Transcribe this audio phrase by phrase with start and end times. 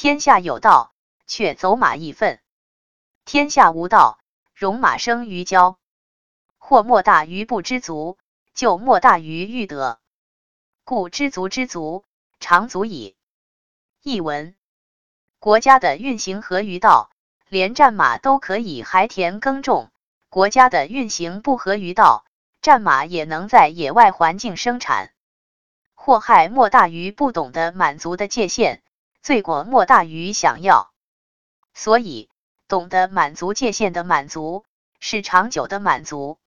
[0.00, 0.92] 天下有道，
[1.26, 2.38] 却走马一分；
[3.24, 4.20] 天下无道，
[4.54, 5.76] 戎马生于郊。
[6.56, 8.16] 祸莫大于不知足，
[8.54, 9.98] 就莫大于欲得。
[10.84, 12.04] 故知足知足，
[12.38, 13.16] 常足矣。
[14.00, 14.54] 译文：
[15.40, 17.10] 国家的运行合于道，
[17.48, 19.90] 连战马都可以还田耕种；
[20.28, 22.24] 国家的运行不合于道，
[22.62, 25.12] 战马也能在野外环境生产。
[25.94, 28.80] 祸害莫大于不懂得满足的界限，
[29.22, 30.92] 罪过莫大于想要。
[31.74, 32.28] 所以，
[32.66, 34.64] 懂得满足界限的满足，
[35.00, 36.38] 是长久的满足。